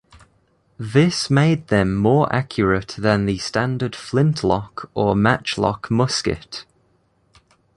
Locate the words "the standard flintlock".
3.27-4.89